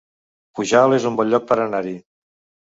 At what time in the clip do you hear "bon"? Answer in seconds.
1.21-1.31